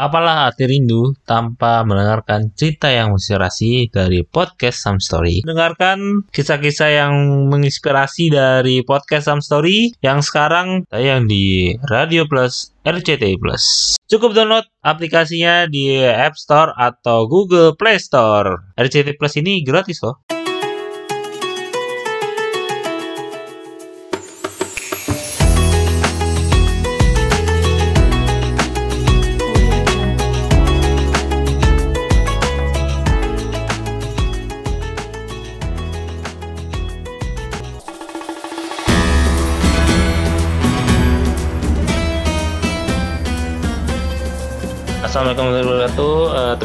[0.00, 5.44] Apalah arti rindu tanpa mendengarkan cerita yang menginspirasi dari podcast Some Story.
[5.44, 7.12] Dengarkan kisah-kisah yang
[7.52, 13.92] menginspirasi dari podcast Some Story yang sekarang tayang di Radio Plus RCTI Plus.
[14.08, 18.72] Cukup download aplikasinya di App Store atau Google Play Store.
[18.80, 20.24] RCTI Plus ini gratis loh.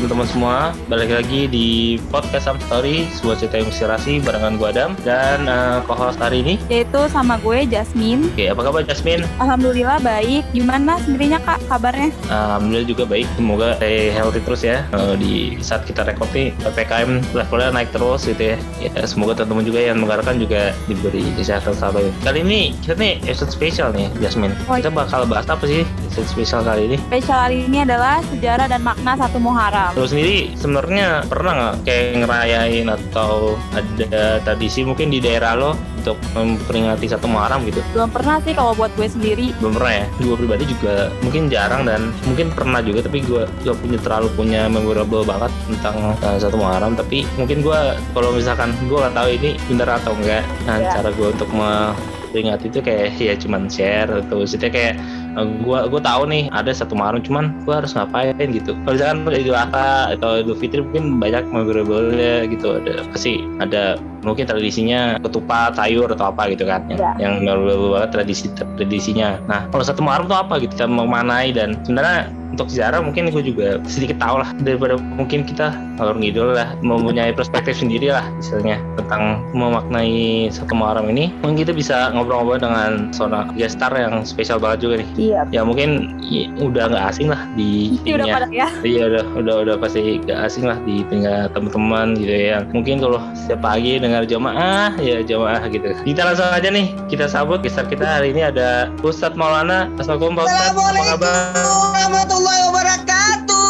[0.05, 0.57] Teman-teman semua.
[0.85, 6.21] Balik lagi di podcast Sam Story sebuah cerita inspirasi barengan gue Adam dan uh, co-host
[6.21, 6.61] hari ini.
[6.69, 8.29] Yaitu sama gue Jasmine.
[8.29, 9.25] Oke apa kabar Jasmine?
[9.41, 10.45] Alhamdulillah baik.
[10.53, 12.13] Gimana sendirinya kak kabarnya?
[12.29, 13.25] Alhamdulillah juga baik.
[13.33, 14.85] Semoga stay healthy terus ya.
[14.93, 18.57] Uh, di saat kita record nih PPKM levelnya naik terus gitu ya.
[18.77, 23.49] Ya semoga teman-teman juga yang mendengarkan juga diberi kesehatan selalu kali ini kita nih episode
[23.49, 24.53] spesial nih Jasmine.
[24.69, 26.97] Oh, kita bakal bahas apa sih episode spesial kali ini?
[27.09, 32.07] Spesial hari ini adalah sejarah dan makna satu Muharram Lo sendiri sebenarnya pernah nggak kayak
[32.19, 35.71] ngerayain atau ada tradisi mungkin di daerah lo
[36.03, 37.81] untuk memperingati satu Muharram gitu?
[37.95, 40.05] belum pernah sih kalau buat gue sendiri Belum pernah ya?
[40.21, 44.61] Gue pribadi juga mungkin jarang dan mungkin pernah juga tapi gue gak punya terlalu punya
[44.69, 47.79] memorable banget tentang uh, satu Muharram tapi mungkin gue
[48.13, 50.91] kalau misalkan gue nggak tahu ini bener atau enggak nah, Ya.
[51.01, 54.99] cara gue untuk memperingati itu kayak ya cuman share atau maksudnya kayak
[55.37, 58.73] uh, gua gua tahu nih ada satu Muharram cuman gua harus ngapain gitu.
[58.83, 62.11] Kalau misalkan Idul Adha atau Idul Fitri mungkin banyak memorable
[62.49, 62.79] gitu.
[62.81, 67.11] Ada pasti ada mungkin tradisinya ketupat sayur atau apa gitu kan yang, Ya.
[67.21, 68.49] yang memorable banget tradisi
[68.79, 69.37] tradisinya.
[69.45, 70.73] Nah kalau satu Muharram tuh apa gitu?
[70.75, 75.75] Kita memanai dan sebenarnya untuk sejarah mungkin gue juga sedikit tahu lah daripada mungkin kita
[75.99, 81.75] kalau ngidul lah mempunyai perspektif sendiri lah misalnya tentang memaknai satu Muharram ini mungkin kita
[81.75, 86.47] bisa ngobrol-ngobrol dengan seorang guest star yang spesial banget juga nih iya ya mungkin i-
[86.57, 90.63] udah nggak asing lah di udah pada ya Iya udah udah udah pasti gak asing
[90.63, 92.61] lah di telinga teman-teman gitu ya.
[92.69, 95.89] Mungkin kalau setiap pagi dengar jamaah ya jamaah gitu.
[96.05, 99.89] Kita langsung aja nih kita sambut gestar kita hari ini ada Ustadz Maulana.
[99.97, 100.77] Assalamualaikum Pak Ustadz.
[100.77, 102.44] Apa kabar?
[102.45, 103.65] Warahmatullahi wabarakatuh.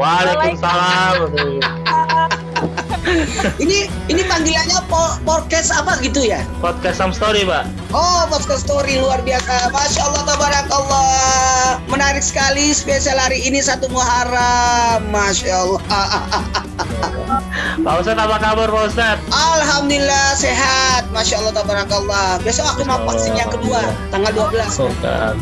[0.00, 1.14] Waalaikumsalam.
[3.58, 6.38] Ini ini panggilannya po- podcast apa gitu ya?
[6.62, 7.66] Podcast Sam Story Pak.
[7.90, 9.68] Oh, podcast story luar biasa.
[9.74, 11.82] Masya Allah, tabarakallah.
[11.90, 15.02] Menarik sekali spesial hari ini satu Muharram.
[15.10, 15.82] Masya Allah.
[17.82, 19.26] Pak Ustadz apa kabar Pak Ustadz?
[19.34, 21.10] Alhamdulillah sehat.
[21.10, 22.38] Masya Allah, tabarakallah.
[22.46, 23.82] Besok aku mau vaksin yang kedua,
[24.14, 24.78] tanggal 12.
[24.78, 25.36] Oh, kan.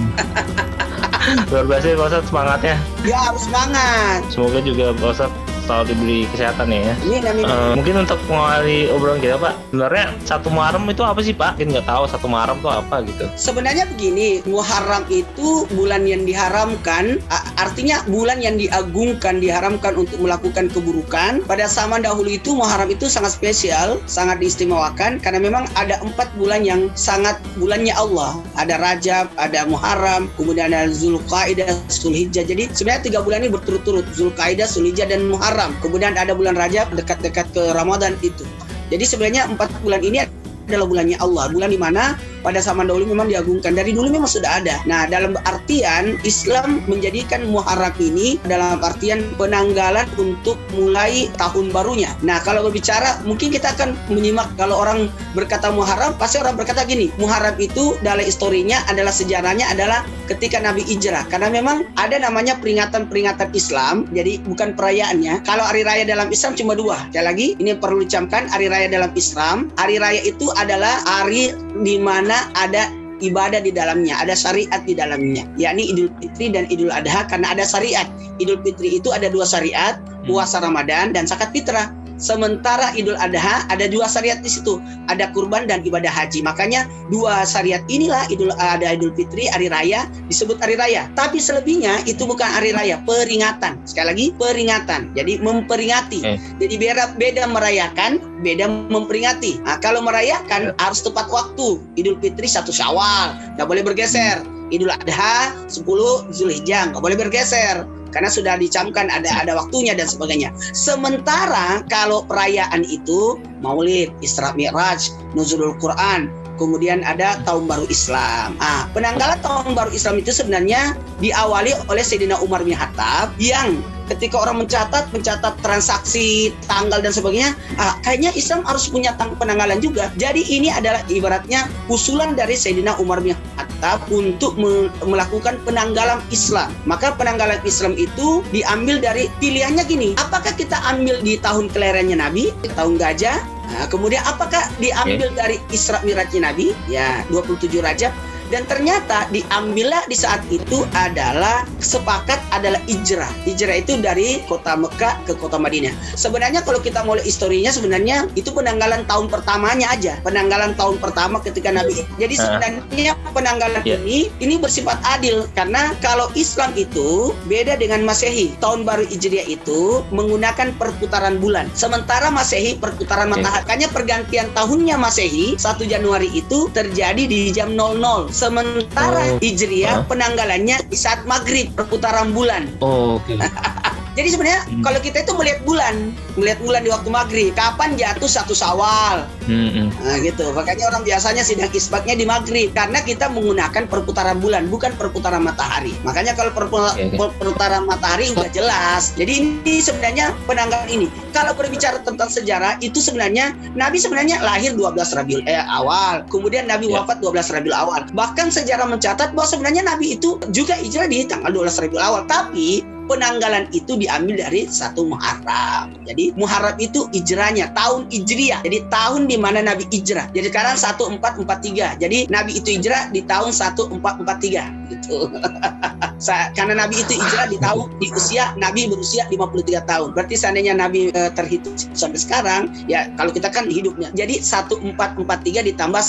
[1.51, 2.77] Luar biasa ya, Pak Ustadz semangatnya.
[3.07, 4.21] Ya harus semangat.
[4.31, 6.95] Semoga juga Pak Ustadz selalu diberi kesehatan ya.
[6.99, 7.47] Amin.
[7.47, 11.55] Eh, mungkin untuk mengawali obrolan kita Pak, sebenarnya satu Muharram itu apa sih Pak?
[11.55, 13.25] Mungkin nggak tahu satu Muharram itu apa gitu.
[13.39, 17.23] Sebenarnya begini, Muharram itu bulan yang diharamkan,
[17.55, 21.47] artinya bulan yang diagungkan, diharamkan untuk melakukan keburukan.
[21.47, 26.67] Pada zaman dahulu itu Muharram itu sangat spesial, sangat diistimewakan karena memang ada empat bulan
[26.67, 28.43] yang sangat bulannya Allah.
[28.59, 32.43] Ada Rajab, ada Muharram, kemudian ada Zulqaidah, Zulhijjah.
[32.43, 35.60] Jadi sebenarnya tiga bulan ini berturut-turut, Zulqaidah, Zulhijjah dan Muharram.
[35.85, 38.47] Kemudian ada bulan Rajab dekat-dekat ke Ramadan itu.
[38.89, 40.25] Jadi sebenarnya empat bulan ini
[40.71, 43.77] adalah bulannya Allah, bulan di mana pada zaman dahulu memang diagungkan.
[43.77, 44.81] Dari dulu memang sudah ada.
[44.89, 52.13] Nah, dalam artian Islam menjadikan Muharram ini dalam artian penanggalan untuk mulai tahun barunya.
[52.25, 57.13] Nah, kalau berbicara mungkin kita akan menyimak kalau orang berkata Muharram, pasti orang berkata gini,
[57.21, 61.29] Muharram itu dalam historinya adalah sejarahnya adalah ketika Nabi hijrah.
[61.29, 65.45] Karena memang ada namanya peringatan-peringatan Islam, jadi bukan perayaannya.
[65.45, 66.97] Kalau hari raya dalam Islam cuma dua.
[67.11, 69.69] Sekali lagi, ini perlu dicamkan hari raya dalam Islam.
[69.77, 75.45] Hari raya itu adalah hari di mana ada ibadah di dalamnya, ada syariat di dalamnya,
[75.61, 78.09] yakni Idul Fitri dan Idul Adha karena ada syariat.
[78.41, 81.93] Idul Fitri itu ada dua syariat, puasa Ramadan dan zakat fitrah.
[82.21, 84.77] Sementara Idul Adha ada dua syariat di situ,
[85.09, 86.45] ada kurban dan ibadah haji.
[86.45, 91.09] Makanya dua syariat inilah Idul ada Idul Fitri hari raya disebut hari raya.
[91.17, 93.81] Tapi selebihnya itu bukan hari raya, peringatan.
[93.89, 95.17] Sekali lagi peringatan.
[95.17, 96.21] Jadi memperingati.
[96.23, 96.39] Eh.
[96.61, 99.65] Jadi beda beda merayakan, beda memperingati.
[99.65, 101.81] Nah, kalau merayakan harus tepat waktu.
[101.97, 104.45] Idul Fitri satu Syawal, nggak boleh bergeser.
[104.71, 105.83] Idul Adha 10
[106.31, 110.51] Zulhijjah, nggak boleh bergeser karena sudah dicamkan ada ada waktunya dan sebagainya.
[110.75, 116.31] Sementara kalau perayaan itu Maulid, Isra Mi'raj, Nuzulul Quran,
[116.61, 118.59] kemudian ada tahun baru Islam.
[118.61, 123.81] Ah, penanggalan tahun baru Islam itu sebenarnya diawali oleh Sayyidina Umar bin Khattab yang
[124.11, 129.79] ketika orang mencatat mencatat transaksi tanggal dan sebagainya ah, kayaknya Islam harus punya tang- penanggalan
[129.79, 130.11] juga.
[130.19, 136.75] Jadi ini adalah ibaratnya usulan dari Sayyidina Umar bin Khattab untuk me- melakukan penanggalan Islam.
[136.85, 140.19] Maka penanggalan Islam itu diambil dari pilihannya gini.
[140.19, 143.39] Apakah kita ambil di tahun kelahirannya Nabi tahun gajah?
[143.71, 146.75] Nah, kemudian apakah diambil dari Isra Mirajnya Nabi?
[146.91, 148.11] Ya, 27 Rajab
[148.51, 153.31] dan ternyata diambillah di saat itu adalah sepakat adalah hijrah.
[153.47, 155.95] Hijrah itu dari kota Mekah ke kota Madinah.
[156.19, 160.19] Sebenarnya kalau kita mulai historinya sebenarnya itu penanggalan tahun pertamanya aja.
[160.27, 162.03] Penanggalan tahun pertama ketika Nabi.
[162.19, 162.43] Jadi Ah.
[162.45, 163.97] sebenarnya penanggalan Ya.
[164.03, 168.53] ini ini bersifat adil karena kalau Islam itu beda dengan Masehi.
[168.59, 171.71] Tahun baru Hijriah itu menggunakan perputaran bulan.
[171.73, 173.41] Sementara Masehi perputaran Oke.
[173.41, 173.59] matahari.
[173.61, 178.27] Makanya pergantian tahunnya Masehi 1 Januari itu terjadi di jam 00.
[178.41, 179.37] Sementara Oh.
[179.37, 180.05] Hijriah Ah.
[180.09, 182.73] penanggalannya di saat maghrib perputaran bulan.
[182.81, 183.37] Oh, oke.
[184.11, 184.83] Jadi sebenarnya Hmm.
[184.83, 185.95] kalau kita itu melihat bulan,
[186.35, 189.89] melihat bulan di waktu maghrib, kapan jatuh satu sawal, Hmm, hmm.
[190.01, 194.95] Nah gitu, makanya orang biasanya sidang isbatnya di maghrib karena kita menggunakan perputaran bulan bukan
[194.95, 195.91] perputaran matahari.
[196.01, 197.17] Makanya kalau perpu- Oke, oke.
[197.19, 199.11] perputaran matahari udah jelas.
[199.13, 201.07] Jadi ini sebenarnya penanggalan ini.
[201.31, 206.87] Kalau berbicara tentang sejarah itu sebenarnya Nabi sebenarnya lahir 12 Rabiul eh, awal, kemudian Nabi
[206.87, 207.03] Ya.
[207.03, 208.07] wafat 12 Rabiul awal.
[208.09, 212.87] Bahkan sejarah mencatat bahwa sebenarnya Nabi itu juga hijrah di tanggal 12 Rabiul awal, tapi
[213.11, 215.91] penanggalan itu diambil dari satu Muharram.
[216.07, 218.63] Jadi Muharram itu hijrahnya tahun hijriah.
[218.63, 220.31] Jadi tahun di mana Nabi hijrah.
[220.31, 221.99] Jadi sekarang 1443.
[221.99, 225.27] Jadi Nabi itu hijrah di tahun 1443 gitu.
[226.57, 230.09] Karena Nabi itu hijrah di tahun di usia Nabi berusia 53 tahun.
[230.15, 234.15] Berarti seandainya Nabi eh, terhitung sampai sekarang ya kalau kita kan hidupnya.
[234.15, 236.03] Jadi 1443 ditambah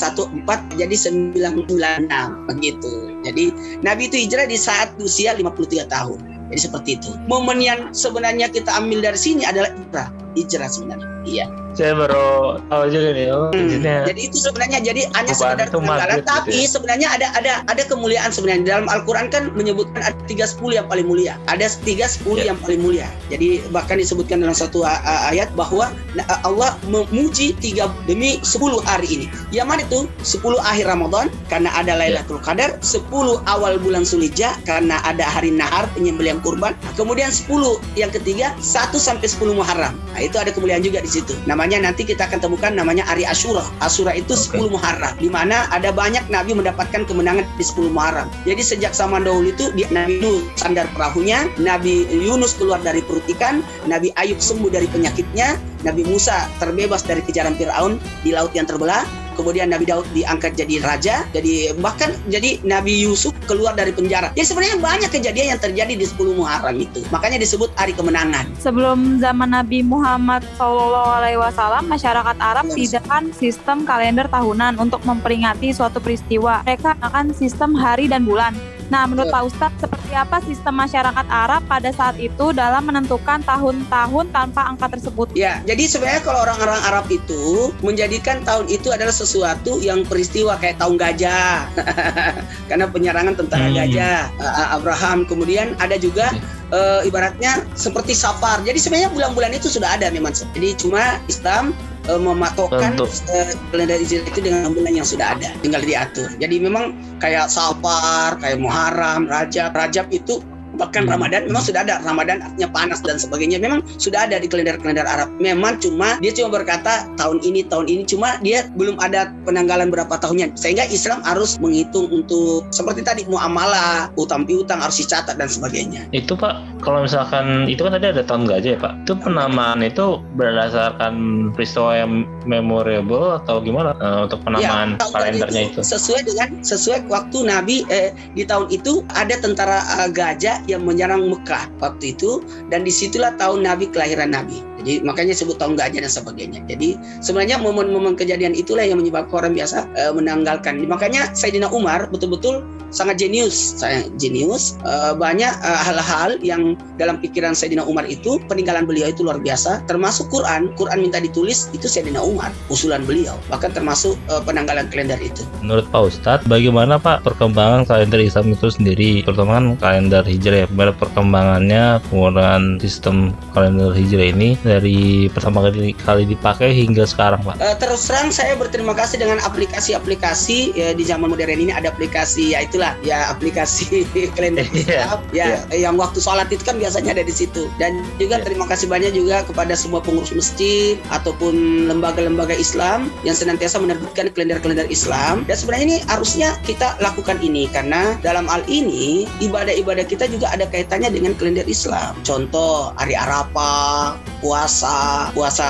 [0.45, 0.95] 14 jadi
[1.33, 2.93] 996 begitu.
[3.25, 3.45] Jadi
[3.81, 6.40] Nabi itu hijrah di saat usia 53 tahun.
[6.51, 7.15] Jadi seperti itu.
[7.31, 10.11] Momen yang sebenarnya kita ambil dari sini adalah hijrah.
[10.33, 11.07] Hijrah sebenarnya.
[11.21, 11.45] Iya.
[11.71, 13.27] Saya baru tahu juga nih.
[13.31, 13.79] Oh, Hmm.
[14.05, 16.67] Jadi itu sebenarnya jadi hanya sekedar maghrib gitu tapi ya.
[16.67, 21.07] sebenarnya ada ada ada kemuliaan sebenarnya dalam Al-Qur'an kan menyebutkan ada tiga sepuluh yang paling
[21.07, 22.51] mulia, ada tiga sepuluh Ya.
[22.51, 23.07] yang paling mulia.
[23.29, 29.25] Jadi bahkan disebutkan dalam satu ayat bahwa na- Allah memuji tiga demi sepuluh hari ini.
[29.49, 29.99] Yang mana itu?
[30.21, 35.87] Sepuluh akhir Ramadan karena ada Lailatul Qadar, sepuluh awal bulan Sulhijjah karena ada hari Nahar
[35.95, 36.75] penyembelihan kurban.
[36.99, 39.95] Kemudian sepuluh yang ketiga satu sampai sepuluh Muharram.
[40.11, 41.33] Nah, itu ada kemuliaan juga di situ.
[41.49, 43.65] Namanya nanti kita akan temukan namanya Hari Asyura.
[43.81, 44.61] Asyura itu Oke.
[44.61, 48.29] 10 Muharram di mana ada banyak nabi mendapatkan kemenangan di 10 Muharram.
[48.45, 53.25] Jadi sejak zaman dahulu itu di Nabi Nuh sandar perahunya, Nabi Yunus keluar dari perut
[53.37, 58.69] ikan, Nabi Ayub sembuh dari penyakitnya, Nabi Musa terbebas dari kejaran Firaun di laut yang
[58.69, 59.01] terbelah,
[59.33, 64.29] kemudian Nabi Daud diangkat jadi raja, jadi bahkan jadi Nabi Yusuf keluar dari penjara.
[64.37, 67.01] Jadi sebenarnya banyak kejadian yang terjadi di 10 Muharram itu.
[67.09, 68.45] Makanya disebut hari kemenangan.
[68.61, 76.61] Sebelum zaman Nabi Muhammad SAW, masyarakat Arab tidakkan sistem kalender tahunan untuk memperingati suatu peristiwa.
[76.67, 78.53] Mereka akan sistem hari dan bulan.
[78.91, 84.25] Nah, menurut Pak Ustadz, seperti apa sistem masyarakat Arab pada saat itu dalam menentukan tahun-tahun
[84.35, 85.31] tanpa angka tersebut?
[85.31, 90.75] Ya, jadi sebenarnya kalau orang-orang Arab itu menjadikan tahun itu adalah sesuatu yang peristiwa kayak
[90.83, 91.71] tahun gajah.
[92.69, 93.79] Karena penyerangan tentara Hmm.
[93.79, 95.23] gajah, uh, Abraham.
[95.23, 96.35] Kemudian ada juga
[96.75, 98.59] uh, ibaratnya seperti Safar.
[98.67, 100.35] Jadi sebenarnya bulan-bulan itu sudah ada memang.
[100.35, 101.71] Jadi cuma Islam
[102.09, 103.05] uh, mematokkan Tentu.
[103.05, 106.29] uh, kalender Hijriah itu dengan bulan yang sudah ada, tinggal diatur.
[106.39, 109.75] Jadi memang kayak Safar, kayak Muharram, Rajab.
[109.75, 110.41] Rajab itu
[110.81, 111.13] bahkan Hmm.
[111.17, 115.29] Ramadan memang sudah ada Ramadan artinya panas dan sebagainya memang sudah ada di kalender-kalender Arab
[115.37, 120.17] memang cuma dia cuma berkata tahun ini tahun ini cuma dia belum ada penanggalan berapa
[120.17, 126.09] tahunnya sehingga Islam harus menghitung untuk seperti tadi muamalah utang piutang harus dicatat dan sebagainya
[126.11, 128.93] itu Pak, kalau misalkan itu kan tadi ada tahun gajah ya Pak.
[129.05, 131.13] Itu penamaan itu berdasarkan
[131.53, 135.81] peristiwa yang memorable atau gimana Eh, untuk penamaan tahun kalendernya itu itu?
[135.85, 141.27] sesuai dengan sesuai waktu Nabi eh, di tahun itu ada tentara eh, gajah yang menyerang
[141.27, 144.63] Mekah waktu itu dan di situlah tahun Nabi kelahiran Nabi.
[144.81, 146.59] Jadi makanya sebut tahun gajah dan sebagainya.
[146.65, 150.81] Jadi sebenarnya momen-momen kejadian itulah yang menyebabkan orang biasa eh, menanggalkan.
[150.89, 153.79] Makanya Sayyidina Umar betul-betul sangat jenius,
[154.19, 154.77] jenius.
[154.83, 159.87] Eh, banyak eh, hal-hal yang dalam pikiran Sayyidina Umar itu peninggalan beliau itu luar biasa.
[159.87, 163.39] Termasuk Quran, Quran minta ditulis itu Sayyidina Umar, usulan beliau.
[163.49, 165.41] Bahkan termasuk eh, penanggalan kalender itu.
[165.63, 170.65] Menurut Pak Ustadz, bagaimana Pak perkembangan kalender Islam itu sendiri, terutama kan kalender Hijrah ya,
[170.67, 177.55] bagaimana perkembangannya penggunaan sistem kalender Hijrah ini dari pertama kali, kali dipakai hingga sekarang Pak?
[177.61, 182.55] Uh, terus terang saya berterima kasih dengan aplikasi-aplikasi ya di zaman modern ini ada aplikasi
[182.57, 185.87] ya itulah ya aplikasi kalender Iya, ya iya.
[185.89, 188.45] yang waktu sholat itu kan biasanya ada di situ dan juga Iya.
[188.49, 194.89] terima kasih banyak juga kepada semua pengurus masjid ataupun lembaga-lembaga Islam yang senantiasa menerbitkan kalender-kalender
[194.89, 200.40] Islam dan sebenarnya ini harusnya kita lakukan ini karena dalam hal ini ibadah-ibadah kita juga
[200.47, 202.17] ada kaitannya dengan kalender Islam.
[202.25, 205.65] Contoh hari Arafah puasa puasa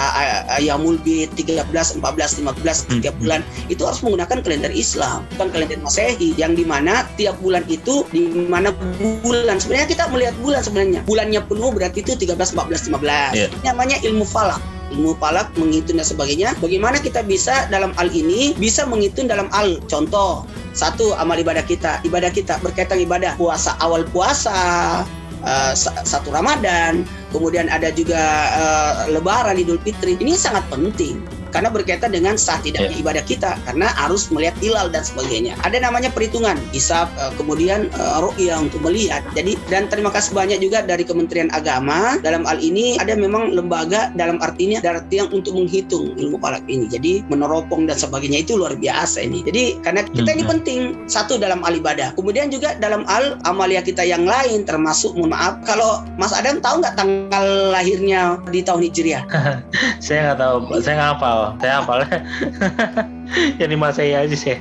[0.56, 1.68] Ayamul Bid 13
[2.00, 7.04] 14 15 tiap bulan itu harus menggunakan kalender Islam bukan kalender Masehi yang di mana
[7.20, 8.72] tiap bulan itu di mana
[9.26, 11.00] bulan sebenarnya kita melihat bulan sebenarnya.
[11.04, 13.48] Bulannya penuh berarti itu 13 14 15 Iya.
[13.52, 14.60] Ini namanya ilmu falak
[14.92, 19.80] ilmu falak menghitung dan sebagainya bagaimana kita bisa dalam hal ini bisa menghitung dalam hal
[19.88, 20.44] contoh?
[20.72, 22.00] Satu amal ibadah kita.
[22.08, 23.36] Ibadah kita berkaitan ibadah.
[23.36, 25.04] Puasa awal puasa
[25.74, 27.02] sa- satu Ramadan
[27.34, 28.22] kemudian ada juga
[28.54, 30.16] eh, Lebaran Idul Fitri.
[30.20, 35.04] Ini sangat penting karena berkaitan dengan sah tidaknya ibadah kita karena harus melihat hilal dan
[35.04, 35.54] sebagainya.
[35.68, 39.22] Ada namanya perhitungan, hisab, eh, kemudian eh, ru'yah untuk melihat.
[39.36, 44.10] Jadi dan terima kasih banyak juga dari Kementerian Agama dalam hal ini ada memang lembaga
[44.16, 46.88] dalam artinya arti yang untuk menghitung ilmu falak ini.
[46.92, 49.40] Jadi meneropong dan sebagainya itu luar biasa ini.
[49.44, 50.52] Jadi karena kita ini Hmm.
[50.58, 52.12] penting satu dalam hal ibadah.
[52.20, 56.84] Kemudian juga dalam hal amalia kita yang lain termasuk mohon maaf kalau Mas Adam tahu
[56.84, 59.24] nggak tanggal lahirnya di tahun Hijriah?
[60.06, 61.41] Saya nggak tahu, saya nggak hafal.
[61.60, 62.18] Saya hafalnya
[63.60, 64.58] yang di Masehi aja sih.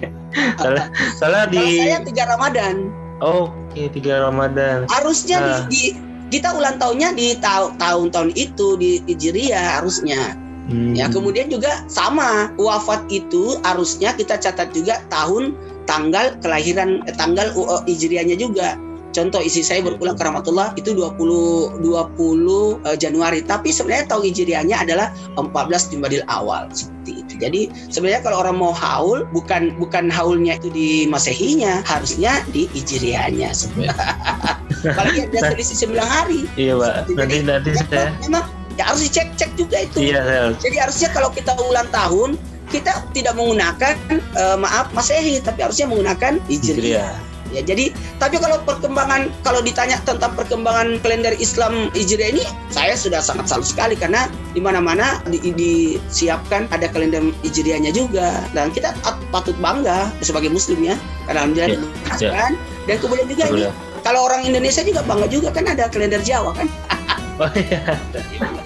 [0.59, 0.87] Soalnya,
[1.19, 2.75] soalnya di Kalau saya tiga Ramadan.
[3.21, 4.89] Oke, tiga Ramadan.
[4.89, 5.61] harusnya di, Nah.
[5.69, 5.97] di-
[6.31, 10.39] kita ulang tahunnya di tahu- tahun-tahun itu di Hijriah harusnya.
[10.71, 10.95] Hmm.
[10.95, 15.59] Ya, kemudian juga sama wafat itu harusnya kita catat juga tahun
[15.91, 18.79] tanggal kelahiran eh, tanggal uh, Hijriahnya juga.
[19.11, 24.76] Contoh isi saya berpulang ke Rahmatullah itu 20 20 eh, Januari, tapi sebenarnya tahun Hijriahnya
[24.87, 27.35] adalah 14 Jumadil awal seperti itu.
[27.43, 33.50] Jadi sebenarnya kalau orang mau haul bukan bukan haulnya itu di Masehinya, harusnya di Hijriahnya
[33.50, 33.95] sebenarnya.
[34.95, 36.40] Apalagi ada selisih 9 hari.
[36.55, 36.95] Iya, Pak.
[37.12, 38.45] Nanti nanti Ya, saya memang
[38.79, 39.99] ya harus dicek-cek juga itu.
[40.00, 42.38] Iya, saya Jadi harusnya kalau kita ulang tahun
[42.71, 47.30] kita tidak menggunakan eh, maaf Masehi tapi harusnya menggunakan Hijriah.
[47.50, 53.19] Ya, jadi tapi kalau perkembangan kalau ditanya tentang perkembangan kalender Islam Hijriah ini saya sudah
[53.19, 59.19] sangat salut sekali karena di mana-mana di- disiapkan ada kalender Hijriahnya juga dan kita pat-
[59.30, 62.50] patut bangga sebagai muslim ya karena alhamdulillah Iya, diluaskan.
[62.87, 63.62] dan kemudian juga ini
[64.00, 66.69] kalau orang Indonesia juga bangga juga kan ada kalender Jawa kan
[67.40, 67.97] Oh iya.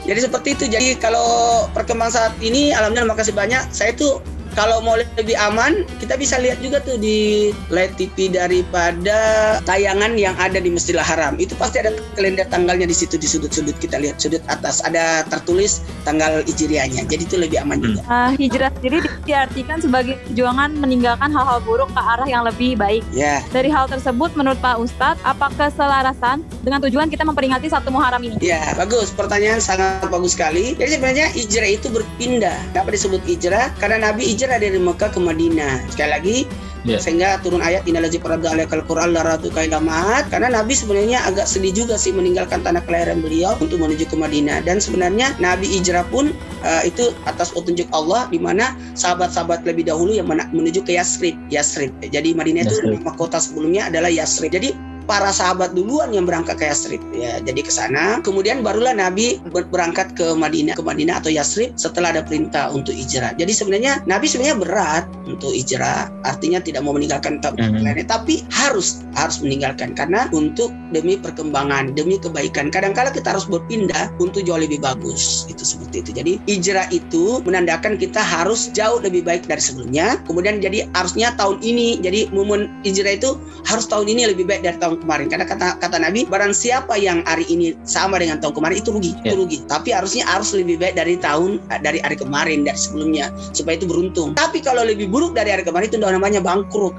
[0.02, 0.66] jadi seperti itu.
[0.66, 1.22] Jadi kalau
[1.70, 3.62] perkembangan saat ini, alhamdulillah makasih banyak.
[3.70, 4.18] Saya tuh
[4.54, 9.18] kalau mau lebih aman, kita bisa lihat juga tuh di live TV daripada
[9.66, 11.34] tayangan yang ada di Masjidil Haram.
[11.38, 15.82] Itu pasti ada kalender tanggalnya di situ di sudut-sudut kita lihat sudut atas ada tertulis
[16.06, 17.06] tanggal hijriahnya.
[17.06, 18.00] Jadi itu lebih aman juga.
[18.06, 23.02] Uh, hijrah sendiri di- diartikan sebagai perjuangan meninggalkan hal-hal buruk ke arah yang lebih baik.
[23.10, 28.22] Ya, Dari hal tersebut, menurut Pak Ustadz, apa keselarasan dengan tujuan kita memperingati satu Muharram
[28.22, 28.36] ini?
[28.38, 29.08] ya bagus.
[29.10, 30.76] Pertanyaan sangat bagus sekali.
[30.76, 32.56] Jadi sebenarnya hijrah itu berpindah.
[32.76, 33.72] Kenapa disebut hijrah?
[33.80, 35.88] Karena Nabi hijrah dari Mekah ke Madinah.
[35.88, 36.38] Sekali lagi,
[36.84, 37.00] Ya.
[37.00, 41.96] sehingga turun ayat innalazi farada alaikal quran laratu kailamat karena Nabi sebenarnya agak sedih juga
[41.96, 46.82] sih meninggalkan tanah kelahiran beliau untuk menuju ke Madinah dan sebenarnya Nabi hijrah pun uh,
[46.84, 52.36] itu atas petunjuk Allah di mana sahabat-sahabat lebih dahulu yang menuju ke Yasrib Yasrib jadi
[52.36, 53.00] Madinah itu Yasrib.
[53.00, 57.02] nama kota sebelumnya adalah Yasrib jadi para sahabat duluan yang berangkat ke Yasrib.
[57.14, 58.20] Ya jadi ke sana.
[58.24, 62.92] Kemudian barulah Nabi ber- berangkat ke Madinah ke Madinah atau Yasrib setelah ada perintah untuk
[62.96, 63.36] hijrah.
[63.36, 66.08] Jadi sebenarnya Nabi sebenarnya berat untuk hijrah.
[66.24, 67.84] Artinya tidak mau meninggalkan tempat Mhm.
[67.84, 69.92] lainnya tapi harus harus meninggalkan.
[69.94, 72.72] Karena untuk demi perkembangan demi kebaikan.
[72.72, 75.44] Kadang-kala kita harus berpindah untuk jauh lebih bagus.
[75.50, 76.10] Itu seperti itu.
[76.14, 80.18] Jadi hijrah itu menandakan kita harus jauh lebih baik dari sebelumnya.
[80.24, 84.78] Kemudian jadi harusnya tahun ini jadi momen hijrah itu harus tahun ini lebih baik dari
[84.78, 85.26] tahun kemarin.
[85.30, 89.10] Karena kata kata Nabi barang siapa yang hari ini sama dengan tahun kemarin itu rugi
[89.22, 89.38] itu Ya.
[89.38, 89.58] rugi.
[89.66, 94.36] Tapi harusnya harus lebih baik dari tahun dari hari kemarin dari sebelumnya supaya itu beruntung.
[94.36, 96.94] Tapi kalau lebih buruk dari hari kemarin itu namanya bangkrut.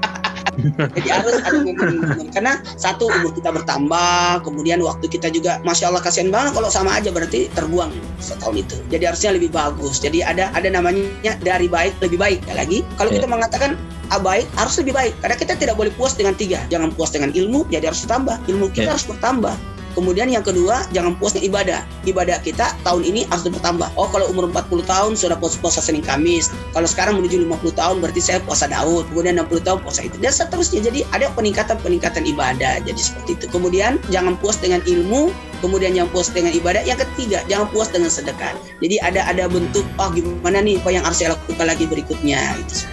[0.96, 6.00] Jadi harus ada momen-momen karena satu umur kita bertambah kemudian waktu kita juga masya Allah
[6.00, 7.92] kasihan banget kalau sama aja berarti terbuang
[8.24, 8.76] setahun itu.
[8.88, 10.00] Jadi harusnya lebih bagus.
[10.00, 12.40] Jadi ada ada namanya dari baik lebih baik.
[12.48, 13.20] Ya lagi kalau Ya.
[13.20, 13.76] kita mengatakan
[14.22, 17.66] baik harus lebih baik karena kita tidak boleh puas dengan tiga jangan puas dengan ilmu
[17.68, 18.94] jadi harus bertambah ilmu kita Ya.
[18.94, 19.54] harus bertambah
[19.96, 21.80] Kemudian yang kedua, jangan puas dengan ibadah.
[22.04, 23.88] Ibadah kita tahun ini harus bertambah.
[23.96, 26.52] Oh, kalau umur 40 tahun sudah puasa, puasa Senin Kamis.
[26.76, 29.08] Kalau sekarang menuju 50 tahun berarti saya puasa Daud.
[29.08, 30.20] Kemudian 60 tahun puasa itu.
[30.20, 30.84] Dan seterusnya.
[30.84, 32.84] Jadi ada peningkatan-peningkatan ibadah.
[32.84, 33.44] Jadi seperti itu.
[33.48, 35.32] Kemudian jangan puas dengan ilmu.
[35.64, 38.52] kemudian yang puas dengan ibadah, yang ketiga jangan puas dengan sedekah.
[38.84, 42.84] Jadi ada ada bentuk oh gimana nih apa yang harus saya lakukan lagi berikutnya itu.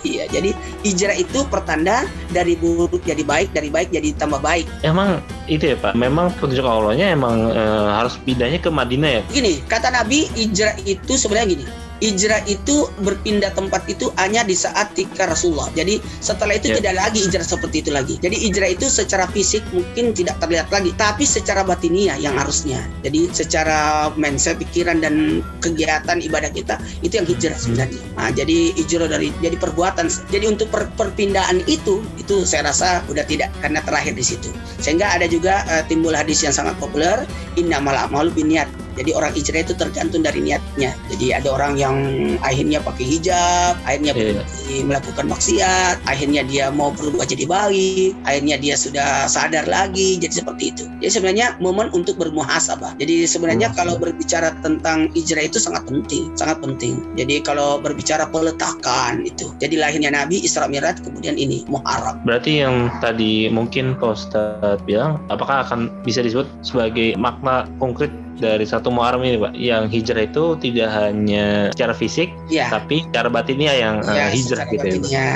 [0.00, 4.64] Iya, jadi hijrah itu pertanda dari buruk jadi baik, dari baik jadi tambah baik.
[4.80, 9.22] Emang itu ya Pak, memang petunjuk Allahnya emang e, harus pindahnya ke Madinah ya?
[9.28, 11.64] Gini, kata Nabi hijrah itu sebenarnya gini,
[12.00, 15.68] hijrah itu berpindah tempat itu hanya di saat tika Rasulullah.
[15.76, 16.76] Jadi setelah itu yeah.
[16.80, 18.14] tidak lagi hijrah seperti itu lagi.
[18.18, 22.82] Jadi hijrah itu secara fisik mungkin tidak terlihat lagi, tapi secara batiniah yang harusnya.
[23.04, 27.64] Jadi secara mindset, pikiran dan kegiatan ibadah kita itu yang hijrah hmm.
[27.64, 28.02] sebenarnya.
[28.16, 30.08] Nah, jadi hijrah dari jadi perbuatan.
[30.32, 34.50] Jadi untuk per, perpindahan itu itu saya rasa udah tidak karena terakhir di situ.
[34.80, 37.28] Sehingga ada juga uh, timbul hadis yang sangat populer,
[37.60, 40.92] innamal a'malu binniyat jadi orang hijrah itu tergantung dari niatnya.
[41.12, 41.96] Jadi ada orang yang
[42.42, 44.82] akhirnya pakai hijab, akhirnya yeah.
[44.84, 50.18] melakukan maksiat, akhirnya dia mau berubah jadi baik, akhirnya dia sudah sadar lagi.
[50.18, 50.84] Jadi seperti itu.
[51.00, 52.98] Jadi sebenarnya momen untuk bermuhasabah.
[52.98, 53.76] Jadi sebenarnya hmm.
[53.76, 57.00] kalau berbicara tentang hijrah itu sangat penting, sangat penting.
[57.16, 59.52] Jadi kalau berbicara peletakan itu.
[59.58, 62.20] Jadi lahirnya Nabi Isra Mi'raj kemudian ini Muharram.
[62.24, 68.64] Berarti yang tadi mungkin Pak Ustadz bilang apakah akan bisa disebut sebagai makna konkret dari
[68.64, 69.52] satu Muharram ini Pak.
[69.56, 72.68] Yang hijrah itu tidak hanya secara fisik ya.
[72.68, 75.08] tapi secara batinnya yang ya, uh, hijrah gitu ya, batinnya.
[75.10, 75.30] ya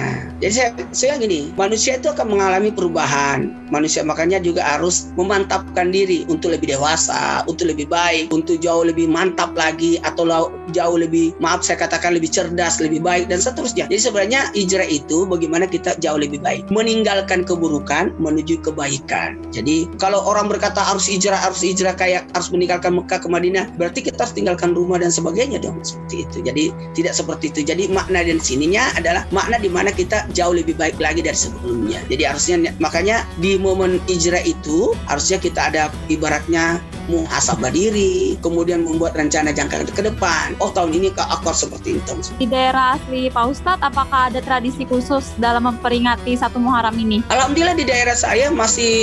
[0.44, 3.54] jadi saya, saya gini manusia itu akan mengalami perubahan.
[3.72, 9.08] Manusia makanya juga harus memantapkan diri untuk lebih dewasa untuk lebih baik untuk jauh lebih
[9.08, 10.28] mantap lagi atau
[10.76, 13.88] jauh lebih maaf saya katakan lebih cerdas lebih baik dan seterusnya.
[13.88, 16.68] Jadi sebenarnya hijrah itu bagaimana kita jauh lebih baik.
[16.68, 19.40] Meninggalkan keburukan menuju kebaikan.
[19.48, 24.00] Jadi kalau orang berkata harus hijrah harus hijrah kayak harus meninggalkan Mekah ke Madinah berarti
[24.04, 26.64] kita harus tinggalkan rumah dan sebagainya dong seperti itu jadi
[26.96, 30.96] tidak seperti itu jadi makna dan sininya adalah makna di mana kita jauh lebih baik
[30.98, 37.68] lagi dari sebelumnya jadi harusnya makanya di momen hijrah itu harusnya kita ada ibaratnya muhasabah
[37.72, 40.56] diri, kemudian membuat rencana jangka ke depan.
[40.60, 42.12] Oh tahun ini aku harus seperti itu.
[42.40, 47.20] Di daerah asli Pak Ustadz, apakah ada tradisi khusus dalam memperingati satu Muharram ini?
[47.28, 48.94] Alhamdulillah di daerah saya masih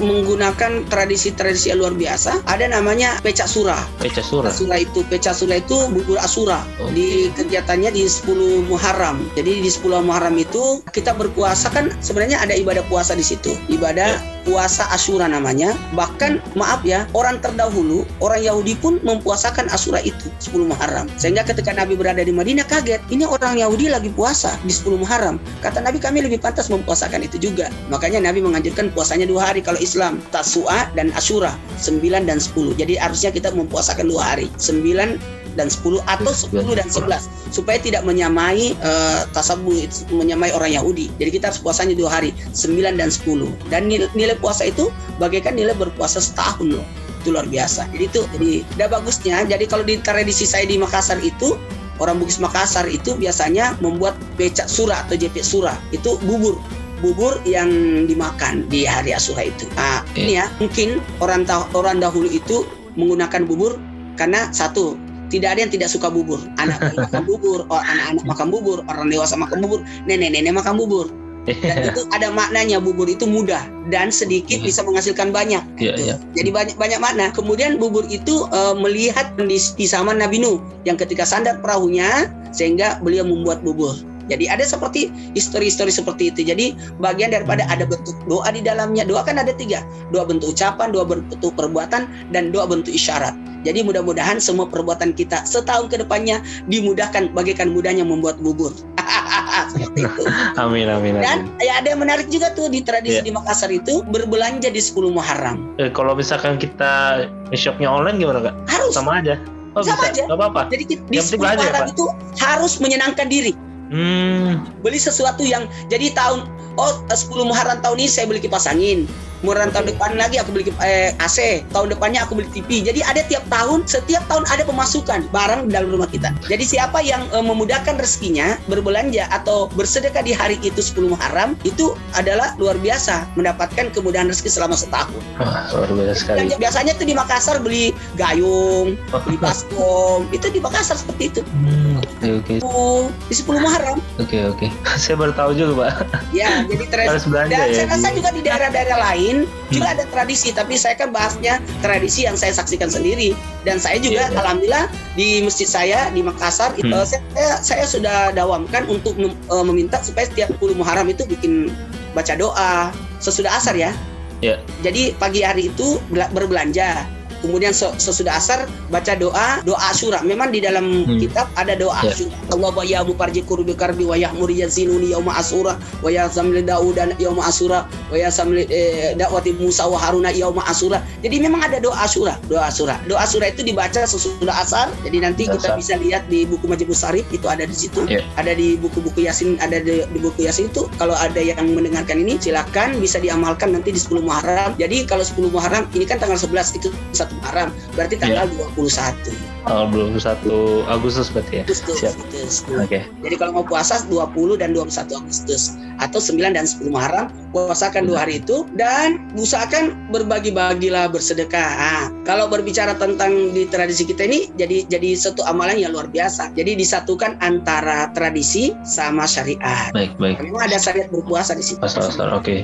[0.00, 2.44] menggunakan tradisi-tradisi yang luar biasa.
[2.48, 3.82] Ada namanya peca surah.
[4.02, 4.50] Peca surah.
[4.50, 6.66] Surah itu peca surah itu bubur asura.
[6.82, 6.90] Okay.
[6.90, 7.06] Di
[7.38, 9.22] kegiatannya di 10 Muharram.
[9.38, 13.54] Jadi di 10 Muharram itu kita berpuasa kan sebenarnya ada ibadah puasa di situ.
[13.70, 15.76] Ibadah yeah puasa Asyura namanya.
[15.96, 21.06] Bahkan maaf ya, orang terdahulu, orang Yahudi pun mempuasakan Asyura itu 10 Muharram.
[21.20, 25.36] Sehingga ketika Nabi berada di Madinah kaget, ini orang Yahudi lagi puasa di 10 Muharram.
[25.60, 27.68] Kata Nabi kami lebih pantas mempuasakan itu juga.
[27.92, 32.76] Makanya Nabi menganjurkan puasanya dua hari kalau Islam, Tasua dan Asyura, 9 dan 10.
[32.76, 35.20] Jadi harusnya kita mempuasakan dua hari, 9
[35.60, 39.76] dan 10 atau 10 dan 11 supaya tidak menyamai uh, tasabu
[40.08, 41.12] menyamai orang Yahudi.
[41.20, 43.68] Jadi kita harus puasanya dua hari, 9 dan 10.
[43.68, 44.88] Dan nilai, nilai puasa itu
[45.20, 46.86] bagaikan nilai berpuasa setahun loh.
[47.20, 47.92] Itu luar biasa.
[47.92, 49.36] Jadi itu jadi udah bagusnya.
[49.44, 51.60] Jadi kalau di tradisi saya di Makassar itu
[52.00, 56.56] orang Bugis Makassar itu biasanya membuat becak surah atau jepit surah itu bubur
[57.04, 57.68] bubur yang
[58.08, 59.68] dimakan di hari Asura itu.
[59.76, 60.24] Nah, okay.
[60.24, 62.64] ini ya mungkin orang orang dahulu itu
[62.98, 63.78] menggunakan bubur
[64.18, 64.98] karena satu
[65.30, 66.42] tidak ada yang tidak suka bubur.
[66.58, 71.08] Anak makan bubur, anak-anak makan bubur, orang dewasa makan bubur, nenek-nenek makan bubur.
[71.48, 75.64] Dan itu ada maknanya bubur itu mudah dan sedikit bisa menghasilkan banyak.
[75.80, 76.02] Yeah, gitu.
[76.12, 76.18] yeah.
[76.36, 77.32] Jadi banyak banyak makna.
[77.32, 83.24] Kemudian bubur itu uh, melihat kondisi zaman Nabi Nuh yang ketika sandar perahunya sehingga beliau
[83.24, 83.96] membuat bubur.
[84.28, 86.40] Jadi ada seperti histori-histori seperti itu.
[86.44, 89.06] Jadi bagian daripada ada bentuk doa di dalamnya.
[89.06, 89.80] Doa kan ada tiga.
[90.12, 93.32] Doa bentuk ucapan, doa bentuk perbuatan, dan doa bentuk isyarat.
[93.60, 96.40] Jadi mudah-mudahan semua perbuatan kita setahun ke depannya
[96.72, 98.72] dimudahkan bagaikan mudahnya membuat bubur.
[99.72, 100.22] Seperti itu.
[100.62, 101.24] Amin, amin, amin.
[101.24, 103.26] Dan ya ada yang menarik juga tuh di tradisi yeah.
[103.26, 105.76] di Makassar itu berbelanja di 10 Muharram.
[105.76, 108.54] Eh, kalau misalkan kita shopnya online gimana kak?
[108.70, 108.92] Harus.
[108.96, 109.36] Sama aja.
[109.76, 110.10] Oh, Sama bisa.
[110.10, 110.22] aja.
[110.26, 110.62] Gak apa-apa.
[110.72, 112.06] Jadi di 10 Muharram itu
[112.40, 113.52] harus menyenangkan diri.
[113.90, 114.64] Hmm.
[114.80, 116.46] Beli sesuatu yang jadi tahun
[116.78, 119.10] oh 10 Muharram tahun ini saya beli kipas angin.
[119.40, 121.64] Muharram tahun depan lagi aku beli eh, AC.
[121.72, 122.84] Tahun depannya aku beli TV.
[122.84, 126.28] Jadi ada tiap tahun, setiap tahun ada pemasukan barang dalam rumah kita.
[126.44, 131.96] Jadi siapa yang eh, memudahkan rezekinya berbelanja atau bersedekah di hari itu 10 Muharram itu
[132.12, 135.20] adalah luar biasa mendapatkan kemudahan rezeki selama setahun.
[135.40, 136.52] Wah, luar biasa sekali.
[136.52, 141.40] Yang biasanya tuh di Makassar beli gayung, beli baskom, itu di Makassar seperti itu.
[141.48, 141.89] Hmm,
[142.20, 144.66] oke okay, Oh, di 10 Muharram Oke okay, oke.
[144.68, 144.70] Okay.
[145.02, 145.92] Saya baru tahu juga pak.
[146.36, 147.28] Ya jadi tradisi.
[147.32, 149.72] dan ya, saya rasa juga di daerah-daerah lain hmm.
[149.72, 153.32] juga ada tradisi, tapi saya kan bahasnya tradisi yang saya saksikan sendiri.
[153.64, 154.40] Dan saya juga yeah, yeah.
[154.44, 154.84] alhamdulillah
[155.16, 156.92] di masjid saya di Makassar hmm.
[156.92, 157.22] uh, saya
[157.64, 161.72] saya sudah dawamkan untuk mem, uh, meminta supaya setiap 10 Muharram itu bikin
[162.12, 162.92] baca doa
[163.24, 163.92] sesudah asar ya.
[164.40, 164.60] Yeah.
[164.80, 167.04] Jadi pagi hari itu berbelanja
[167.40, 170.22] kemudian sesudah asar baca doa doa Asyura.
[170.22, 171.18] Memang di dalam hmm.
[171.20, 172.12] kitab ada doa yeah.
[172.12, 172.34] Asyura.
[172.52, 176.96] Allah wa ya muparji kurbi karbi wa yahmur yazinuni yauma asura wa ya samli daud
[176.96, 181.02] dan yauma asura wa ya samli eh, dakwati Musa wa Haruna yauma asura.
[181.20, 182.96] Jadi memang ada doa Asyura, doa Asyura.
[183.08, 184.88] Doa Asyura itu dibaca sesudah asar.
[185.04, 185.56] Jadi nanti Asar.
[185.56, 188.04] kita bisa lihat di buku Majibus Sarif itu ada di situ.
[188.06, 188.24] Yeah.
[188.36, 192.36] Ada di buku-buku Yasin, ada di, di buku Yasin itu kalau ada yang mendengarkan ini
[192.36, 194.76] silakan bisa diamalkan nanti di 10 Muharram.
[194.76, 196.88] Jadi kalau 10 Muharram ini kan tanggal 11 itu
[197.38, 198.68] Muharram, berarti tanggal yeah.
[198.74, 201.64] 21 tanggal 21 Agustus berarti ya.
[201.68, 201.96] Agustus.
[202.00, 202.14] Siap.
[202.16, 202.88] Oke.
[202.88, 203.02] Okay.
[203.22, 208.24] Jadi kalau mau puasa 20 dan 21 Agustus atau 9 dan 10 Muharram puasakan dua
[208.24, 211.70] hari itu dan usahakan berbagi-bagilah bersedekah.
[211.76, 216.54] Nah, kalau berbicara tentang di tradisi kita ini jadi jadi satu amalan yang luar biasa.
[216.54, 219.90] Jadi disatukan antara tradisi sama syariat.
[219.90, 220.38] Baik, baik.
[220.46, 221.82] Memang ada syariat berpuasa di situ.
[221.82, 222.14] Oke.
[222.38, 222.60] Okay.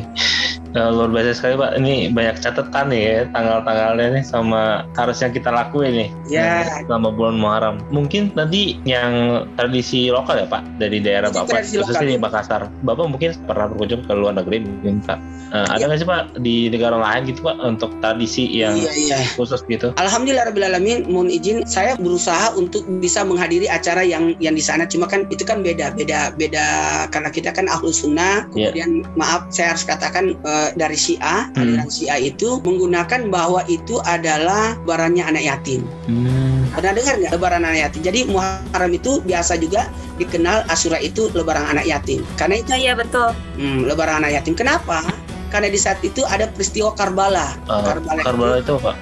[0.77, 1.71] Uh, luar biasa sekali Pak.
[1.81, 6.09] Ini banyak catatan nih ya tanggal-tanggalnya nih sama harus yang kita lakuin nih.
[6.29, 6.69] Ya.
[6.85, 7.77] Selama bulan Muharram.
[7.89, 12.69] Mungkin tadi yang tradisi lokal ya Pak dari daerah Itu Bapak khususnya di Makassar.
[12.85, 15.19] Bapak mungkin pernah berkunjung ke luar negeri mungkin Pak.
[15.47, 15.87] Uh, ada iya.
[15.89, 19.19] nggak sih Pak di negara lain gitu Pak untuk tradisi yang iya, iya.
[19.33, 19.97] khusus gitu?
[19.97, 21.09] Alhamdulillah Alamin.
[21.09, 24.85] Mohon izin saya berusaha untuk bisa menghadiri acara yang yang di sana.
[24.85, 26.67] Cuma kan itu kan beda beda beda
[27.09, 28.45] karena kita kan ahlu sunnah.
[28.53, 28.77] Iya.
[28.77, 29.17] Kemudian yeah.
[29.17, 31.61] maaf saya harus katakan uh, dari Syiah, hmm.
[31.61, 35.87] aliran Syiah itu menggunakan bahwa itu adalah lebarannya anak yatim.
[36.11, 36.67] Hmm.
[36.75, 38.01] Pernah dengar nggak lebaran anak yatim?
[38.03, 39.87] Jadi Muharram itu biasa juga
[40.19, 42.25] dikenal Asyura itu lebaran anak yatim.
[42.35, 43.33] Karena itu Iya betul.
[43.57, 44.53] Hmm, lebaran anak yatim.
[44.59, 45.01] Kenapa?
[45.49, 47.57] Karena di saat itu ada peristiwa Karbala.
[47.71, 48.93] Uh, Karbala, Karbala itu, itu apa?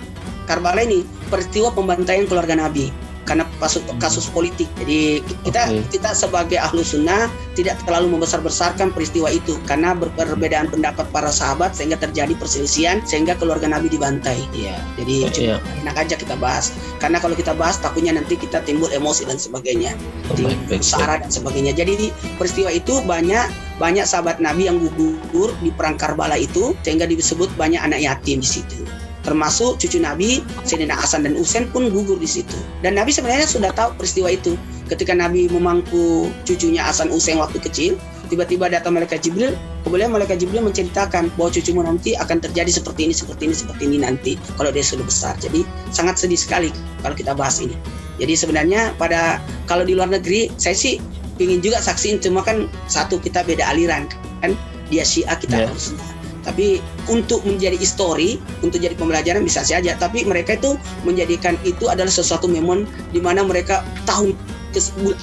[0.44, 1.00] Karbala ini
[1.32, 4.68] peristiwa pembantaian keluarga Nabi karena kasus, kasus politik.
[4.80, 5.82] Jadi kita okay.
[5.92, 11.98] kita sebagai ahlu sunnah tidak terlalu membesar-besarkan peristiwa itu karena perbedaan pendapat para sahabat sehingga
[12.00, 14.38] terjadi perselisihan sehingga keluarga Nabi dibantai.
[14.54, 14.76] Iya.
[15.00, 15.56] Jadi oh, iya.
[15.84, 16.72] enak aja kita bahas.
[17.00, 19.96] Karena kalau kita bahas takutnya nanti kita timbul emosi dan sebagainya.
[20.32, 20.36] Oh,
[20.80, 21.72] Syarat dan sebagainya.
[21.76, 23.46] Jadi peristiwa itu banyak
[23.80, 28.46] banyak sahabat Nabi yang gugur di perang Karbala itu sehingga disebut banyak anak yatim di
[28.46, 28.86] situ
[29.24, 32.54] termasuk cucu Nabi Sayyidina Hasan dan Usain pun gugur di situ.
[32.84, 34.54] Dan Nabi sebenarnya sudah tahu peristiwa itu.
[34.84, 37.96] Ketika Nabi memangku cucunya Hasan Usain waktu kecil,
[38.28, 43.14] tiba-tiba datang malaikat Jibril, kemudian malaikat Jibril menceritakan bahwa cucumu nanti akan terjadi seperti ini,
[43.16, 45.32] seperti ini, seperti ini nanti kalau dia sudah besar.
[45.40, 46.68] Jadi sangat sedih sekali
[47.00, 47.74] kalau kita bahas ini.
[48.20, 51.00] Jadi sebenarnya pada kalau di luar negeri saya sih
[51.42, 54.06] ingin juga saksiin cuma kan satu kita beda aliran
[54.38, 54.54] kan
[54.86, 55.66] dia Syiah kita yeah.
[55.66, 55.90] harus
[56.44, 56.78] tapi
[57.08, 62.46] untuk menjadi histori untuk jadi pembelajaran bisa saja tapi mereka itu menjadikan itu adalah sesuatu
[62.46, 64.36] memon di mana mereka tahun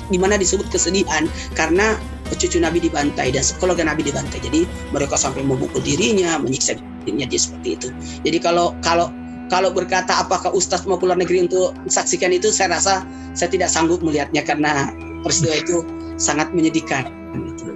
[0.07, 1.27] di mana disebut kesedihan
[1.59, 1.99] karena
[2.31, 4.39] cucu Nabi dibantai dan keluarga Nabi dibantai.
[4.39, 4.63] Jadi
[4.95, 7.87] mereka sampai memukul dirinya, menyiksa dirinya dia seperti itu.
[8.23, 9.11] Jadi kalau kalau
[9.51, 13.03] kalau berkata apakah Ustadz mau keluar negeri untuk saksikan itu, saya rasa
[13.35, 14.95] saya tidak sanggup melihatnya karena
[15.27, 15.83] peristiwa itu
[16.17, 17.09] sangat menyedihkan.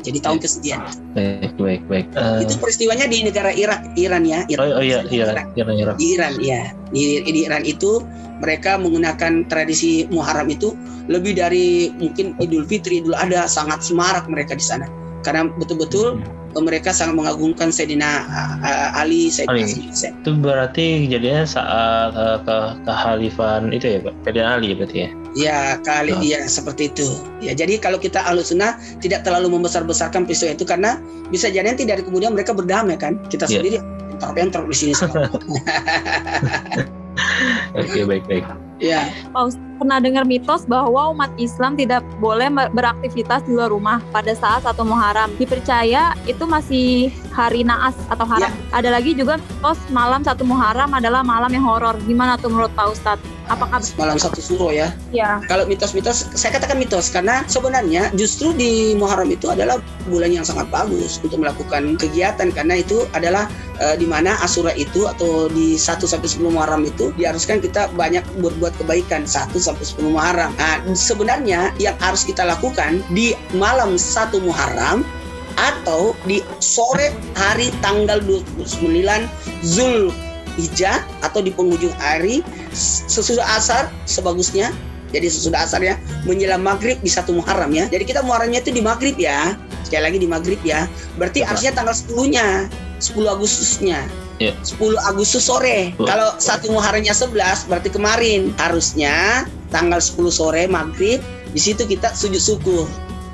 [0.05, 0.85] Jadi tahun kesedihan.
[1.15, 2.07] Baik, baik, baik.
[2.13, 4.45] Uh, itu peristiwanya di negara Irak, Iran ya.
[4.51, 5.95] Iran, oh, oh iya, iya, Iran, Iran, Iran.
[5.97, 6.61] Di Iran ya.
[6.93, 8.03] Di, di Iran itu
[8.43, 10.75] mereka menggunakan tradisi Muharram itu
[11.07, 14.85] lebih dari mungkin Idul Fitri, Idul Adha sangat semarak mereka di sana.
[15.25, 16.61] Karena betul-betul hmm.
[16.61, 18.29] mereka sangat mengagungkan Sayyidina
[18.61, 19.89] uh, Ali, Sayyidina Ali.
[19.89, 24.13] Itu berarti kejadiannya saat uh, ke kehalifan itu ya, Pak?
[24.21, 25.09] Sayyidina Ali berarti ya?
[25.35, 26.21] Ya, kali oh.
[26.23, 27.09] ya seperti itu.
[27.43, 31.83] Ya, jadi kalau kita ahlu sunnah tidak terlalu membesar-besarkan peristiwa itu karena bisa jadi nanti
[31.83, 33.19] dari kemudian mereka berdamai kan.
[33.27, 33.59] Kita yeah.
[33.59, 33.77] sendiri
[34.39, 34.93] entar di sini
[37.75, 38.47] Oke, baik baik.
[38.83, 39.07] Ya.
[39.31, 44.63] Pak pernah dengar mitos bahwa umat Islam tidak boleh beraktivitas di luar rumah pada saat
[44.63, 45.31] satu Muharram.
[45.35, 48.51] Dipercaya itu masih hari naas atau haram.
[48.51, 48.55] Ya.
[48.71, 51.99] Ada lagi juga mitos malam satu Muharram adalah malam yang horor.
[52.07, 53.35] Gimana tuh menurut Pak Ustadz?
[53.45, 54.89] Apakah malam satu suro ya?
[55.13, 55.37] Ya.
[55.45, 59.77] Kalau mitos-mitos, saya katakan mitos karena sebenarnya justru di Muharram itu adalah
[60.09, 63.45] bulan yang sangat bagus untuk melakukan kegiatan karena itu adalah
[63.77, 68.25] e, di mana Asura itu atau di 1 sampai 10 Muharram itu diharuskan kita banyak
[68.41, 70.51] berbuat kebaikan satu sampai 10 Muharram.
[70.57, 75.05] Nah, sebenarnya yang harus kita lakukan di malam 1 Muharram
[75.55, 78.91] atau di sore hari tanggal 29
[79.63, 80.11] Zul
[80.55, 82.43] Hijjah atau di penghujung hari
[83.07, 84.71] sesudah asar sebagusnya
[85.15, 85.95] jadi sesudah asar ya
[86.27, 87.87] menjelang maghrib di satu Muharram ya.
[87.87, 89.55] Jadi kita Muharramnya itu di maghrib ya.
[89.87, 90.91] Sekali lagi di maghrib ya.
[91.15, 92.67] Berarti harusnya tanggal 10 nya
[92.99, 94.03] 10 Agustusnya
[94.37, 94.55] Yeah.
[94.67, 95.95] 10 Agustus sore.
[95.95, 96.03] Oh.
[96.03, 101.23] Kalau satu Muharramnya 11 berarti kemarin harusnya tanggal 10 sore maghrib
[101.55, 102.85] di situ kita sujud syukur.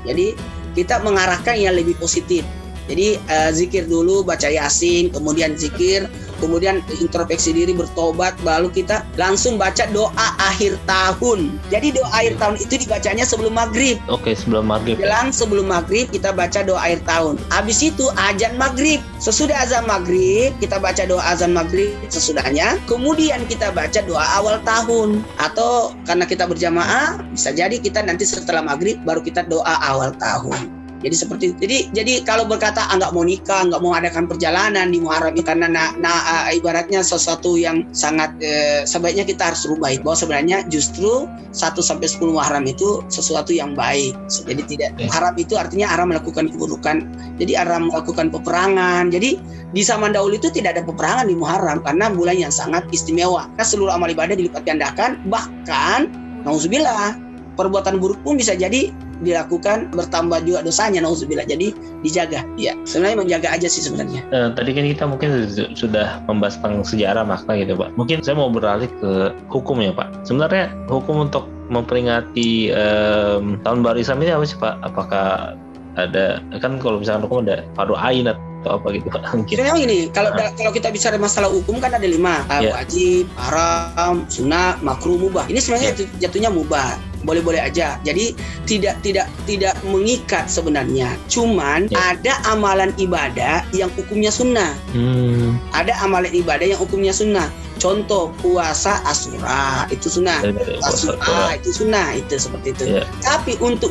[0.06, 0.38] Jadi
[0.78, 2.46] kita mengarahkan yang lebih positif.
[2.86, 6.10] Jadi uh, zikir dulu baca yasin, kemudian zikir,
[6.42, 12.56] kemudian introspeksi diri bertobat baru kita langsung baca doa akhir tahun jadi doa akhir tahun
[12.58, 14.98] itu dibacanya sebelum maghrib Oke, sebelum maghrib.
[14.98, 17.38] Jelang sebelum maghrib kita baca doa akhir tahun.
[17.54, 18.98] Habis itu azan maghrib.
[19.22, 22.82] Sesudah azan maghrib kita baca doa azan maghrib sesudahnya.
[22.90, 25.22] Kemudian kita baca doa awal tahun.
[25.38, 30.81] Atau karena kita berjamaah bisa jadi kita nanti setelah maghrib baru kita doa awal tahun.
[31.02, 31.46] Jadi seperti.
[31.58, 35.42] Jadi jadi kalau berkata ah, nggak mau nikah, nggak mau adakan perjalanan di Muharram itu
[35.42, 40.62] karena nah, nah, ibaratnya sesuatu yang sangat eh, sebaiknya kita harus rubah itu bahwa sebenarnya
[40.70, 44.14] justru 1 sampai 10 Muharram itu sesuatu yang baik.
[44.30, 45.10] Jadi tidak Oke.
[45.10, 46.96] haram itu artinya haram melakukan keburukan.
[47.36, 49.10] Jadi haram melakukan peperangan.
[49.10, 49.36] Jadi
[49.72, 53.50] di zaman dahulu itu tidak ada peperangan di Muharram karena bulan yang sangat istimewa.
[53.58, 56.08] Karena seluruh amal ibadah dilipat gandakan bahkan
[56.46, 57.18] nauzubillah
[57.54, 58.90] perbuatan buruk pun bisa jadi
[59.22, 61.46] dilakukan bertambah juga dosanya nauzubillah.
[61.46, 62.44] Jadi dijaga.
[62.58, 64.20] Ya, sebenarnya menjaga aja sih sebenarnya.
[64.34, 67.94] Eh, tadi kan kita mungkin su- sudah membahas tentang sejarah makna gitu Pak.
[67.94, 70.26] Mungkin saya mau beralih ke hukum ya Pak.
[70.26, 74.74] Sebenarnya hukum untuk memperingati em, tahun baru Islam ini apa sih Pak?
[74.84, 75.56] Apakah
[75.96, 78.28] ada kan kalau misalkan hukum ada fardu ain
[78.62, 79.34] atau apa gitu Pak?
[79.34, 79.50] Mungkin.
[79.50, 82.70] Jadi memang ini kalau kalau kita bicara masalah hukum kan ada lima Ah, Iya.
[82.78, 85.50] wajib, haram, sunnah, makruh, mubah.
[85.50, 87.98] Ini sebenarnya jatuh- jatuhnya mubah, boleh-boleh aja.
[88.02, 91.18] Jadi tidak tidak tidak mengikat sebenarnya.
[91.26, 91.98] Cuman Iya.
[92.14, 94.70] ada amalan ibadah yang hukumnya sunnah.
[94.94, 95.58] Hmm.
[95.74, 97.50] Ada amalan ibadah yang hukumnya sunnah.
[97.82, 100.38] Contoh puasa Asura itu sunnah.
[100.38, 102.84] dari- dari puasa Asura itu sunnah itu seperti itu.
[102.94, 103.02] Iya.
[103.26, 103.90] Tapi untuk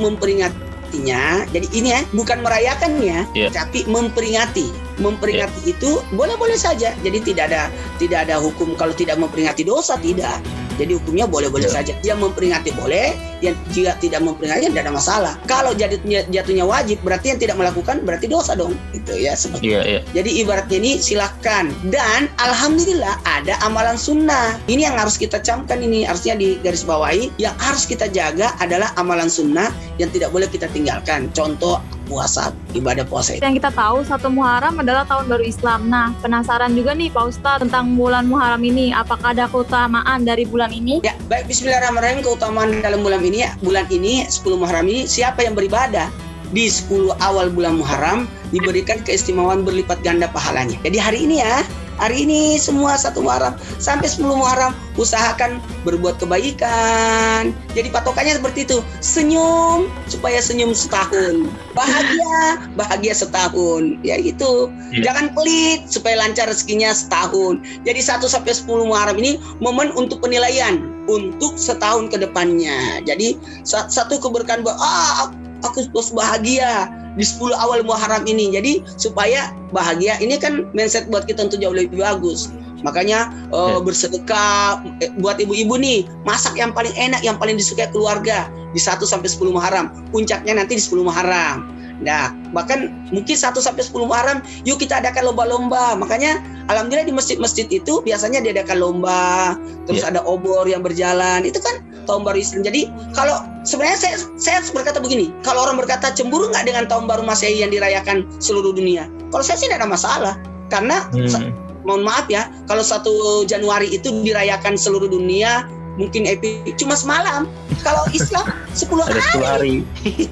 [0.91, 3.49] memperingatinya, jadi ini ya bukan merayakannya, Iya.
[3.55, 4.67] tapi memperingati.
[4.99, 6.93] Memperingati itu boleh-boleh saja.
[7.01, 10.37] Jadi tidak ada tidak ada hukum kalau tidak memperingati dosa tidak.
[10.81, 11.77] Jadi hukumnya boleh-boleh Iya.
[11.77, 11.93] saja.
[12.01, 13.13] Yang memperingati boleh,
[13.45, 15.33] yang jika tidak memperingati tidak ada masalah.
[15.45, 18.73] Kalau jatuhnya jatuhnya wajib berarti yang tidak melakukan berarti dosa dong.
[18.97, 19.99] Itu ya seperti Iya, iya.
[20.17, 24.57] jadi ibaratnya ini silahkan dan alhamdulillah ada amalan sunnah.
[24.65, 27.29] Ini yang harus kita camkan ini harusnya di garis bawahi.
[27.37, 29.69] Yang harus kita jaga adalah amalan sunnah
[30.01, 31.29] yang tidak boleh kita tinggalkan.
[31.37, 33.41] Contoh puasa, ibadah puasa itu.
[33.43, 35.89] Yang kita tahu satu Muharram adalah tahun baru Islam.
[35.89, 38.93] Nah, penasaran juga nih Pak Ustadz tentang bulan Muharram ini.
[38.93, 41.01] Apakah ada keutamaan dari bulan ini?
[41.05, 43.51] Ya, baik Bismillahirrahmanirrahim keutamaan dalam bulan ini ya.
[43.59, 46.07] Bulan ini 10 Muharram ini siapa yang beribadah
[46.51, 50.75] di 10 awal bulan Muharram diberikan keistimewaan berlipat ganda pahalanya.
[50.83, 51.63] Jadi hari ini ya,
[52.01, 57.53] hari ini semua satu Muharram sampai 10 Muharram usahakan berbuat kebaikan.
[57.77, 58.81] Jadi patokannya seperti itu.
[58.99, 61.45] Senyum supaya senyum setahun.
[61.77, 64.01] Bahagia, bahagia setahun.
[64.01, 64.73] Ya gitu.
[64.89, 65.13] Iya.
[65.13, 67.61] Jangan pelit supaya lancar rezekinya setahun.
[67.85, 73.05] Jadi 1 sampai 10 Muharram ini momen untuk penilaian untuk setahun ke depannya.
[73.05, 75.29] Jadi sa- satu keberkahan bahwa ah
[75.61, 78.51] aku terus bahagia di 10 awal Muharram ini.
[78.55, 82.51] Jadi supaya bahagia ini kan mindset buat kita untuk jauh lebih bagus.
[82.81, 83.77] Makanya Ya.
[83.77, 89.05] bersedekah eh, buat ibu-ibu nih, masak yang paling enak, yang paling disukai keluarga di 1
[89.05, 89.91] sampai 10 Muharram.
[90.09, 91.67] Puncaknya nanti di 10 Muharram.
[92.01, 95.93] Nah, bahkan mungkin 1 sampai 10 Muharram yuk kita adakan lomba-lomba.
[95.93, 96.41] Makanya
[96.73, 99.53] alhamdulillah di masjid-masjid itu biasanya diadakan lomba,
[99.85, 101.45] terus ada obor yang berjalan.
[101.45, 102.65] Itu kan tahun baru Islam.
[102.65, 107.23] Jadi kalau sebenarnya saya saya berkata begini, kalau orang berkata cemburu nggak dengan tahun baru
[107.25, 109.09] Masehi yang dirayakan seluruh dunia?
[109.29, 110.33] Kalau saya sih tidak ada masalah.
[110.71, 111.51] Karena Hmm.
[111.83, 115.67] mohon maaf ya, kalau satu Januari itu dirayakan seluruh dunia
[116.01, 117.45] mungkin epic cuma semalam.
[117.85, 119.75] Kalau Islam 10 Ada 10 hari.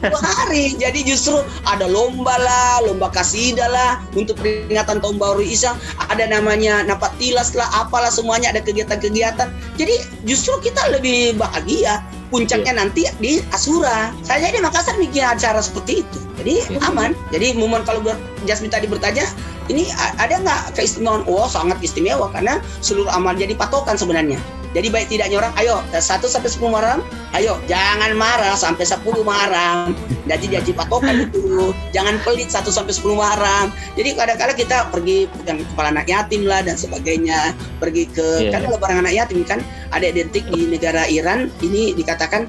[0.02, 0.74] dua hari.
[0.78, 5.78] Jadi justru ada lomba lah, lomba kasidah lah untuk peringatan tahun baru Islam.
[6.10, 9.50] Ada namanya napak tilas lah, apalah semuanya ada kegiatan-kegiatan.
[9.78, 12.02] Jadi justru kita lebih bahagia.
[12.30, 14.14] Puncaknya nanti di Asura.
[14.22, 16.20] Saya di Makassar bikin acara seperti itu.
[16.38, 16.86] Jadi Iya.
[16.94, 17.18] aman.
[17.34, 18.14] Jadi momen kalau ber,
[18.46, 19.26] Jasmine tadi bertanya,
[19.66, 19.90] ini
[20.22, 21.26] ada nggak keistimewaan?
[21.26, 24.38] Oh sangat istimewa karena seluruh amal jadi patokan sebenarnya.
[24.70, 27.02] Jadi baik tidaknya orang, ayo 1 sampai 10 Muharram,
[27.34, 29.98] ayo jangan marah sampai 10 Muharram.
[30.30, 31.74] Jadi jadi patokan itu.
[31.90, 33.74] Jangan pelit 1 sampai 10 Muharram.
[33.98, 37.58] Jadi kadang-kadang kita pergi pegang kepala anak yatim lah dan sebagainya.
[37.82, 38.54] Pergi ke Iya.
[38.54, 42.46] kan lebaran anak yatim kan ada identik di negara Iran ini dikatakan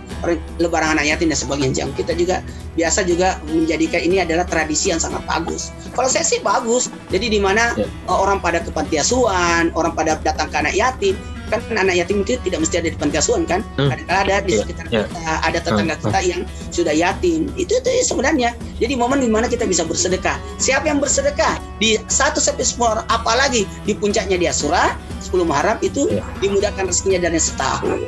[0.60, 1.72] lebaran anak yatim dan sebagainya.
[1.84, 2.44] Jam kita juga
[2.76, 5.72] biasa juga menjadikan ini adalah tradisi yang sangat bagus.
[5.96, 6.92] Kalau saya sih bagus.
[7.08, 7.72] Jadi di mana
[8.06, 11.16] uh, orang pada ke panti asuhan, orang pada datang ke anak yatim,
[11.50, 13.60] kan anak yatim itu tidak mesti ada di panti asuhan kan?
[13.74, 13.90] Hmm.
[13.90, 15.04] Ada ada di Ya, sekitar ya.
[15.04, 17.50] kita, ada tetangga Hmm, kita yang sudah yatim.
[17.54, 18.50] Itu itu sebenarnya.
[18.78, 20.38] Jadi momen di mana kita bisa bersedekah.
[20.56, 25.76] Siapa yang bersedekah di 1 sampai 10 Muharram, apalagi di puncaknya di Asura 10 Muharram
[25.80, 26.22] itu Ya.
[26.38, 28.06] dimudahkan rezekinya dari setahun.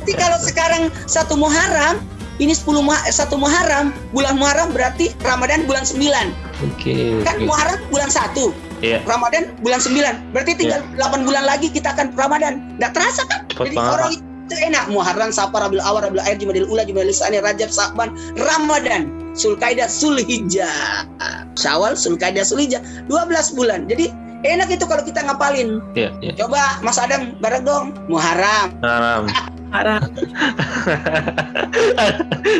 [0.00, 2.00] Tapi kalau sekarang satu Muharram
[2.36, 6.32] ini 10 Muha- satu Muharram, bulan Muharram berarti Ramadan bulan 9.
[6.64, 7.20] Oke.
[7.20, 7.44] Kan.
[7.44, 8.48] Muharram bulan 1.
[8.80, 8.98] Iya.
[9.04, 10.32] Ramadan bulan 9.
[10.32, 12.76] Berarti tinggal 8 bulan lagi kita akan Ramadan.
[12.80, 13.44] Nggak terasa kan?
[13.52, 14.84] Cepet Jadi banget, orang itu enak.
[14.90, 21.06] Muharram, Safar, Rabiul Awal, Rabiul Akhir, Jumadil Ula, Jumadil Tsani, Rajab, Sa'ban, Ramadan, Zulkaidah, Zulhijjah.
[21.54, 22.82] Syawal, Zulkaidah, Zulhijjah.
[23.06, 23.86] 12 bulan.
[23.86, 24.10] Jadi
[24.48, 25.84] enak itu kalau kita ngapalin.
[25.92, 26.32] Iya, iya.
[26.34, 27.86] Coba Mas Adam bareng dong.
[28.08, 29.28] Muharram, Haram.
[29.70, 30.02] Parah.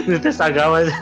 [0.06, 0.94] Ini tes agama aja.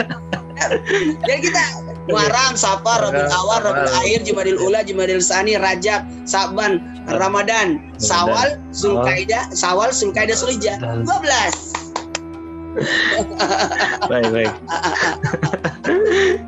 [1.24, 1.62] Jadi kita
[2.08, 9.52] Muharram, Safar, Rabiul Awal, Rabiul Akhir, Jumadil Ula, Jumadil Tsani, Rajab, Sa'ban, Ramadan, Sawal, Zulkaidah,
[9.52, 10.80] Sawal, Zulkaidah, Zulhijjah.
[10.80, 11.06] 12.
[14.10, 14.54] Baik, baik.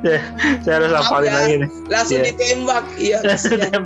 [0.05, 0.21] saya,
[0.63, 1.35] saya harus hafalin ya.
[1.35, 1.69] lagi nih.
[1.91, 2.27] Langsung Iya.
[2.31, 2.85] ditembak.
[2.97, 3.19] Iya.
[3.27, 3.83] kasihan.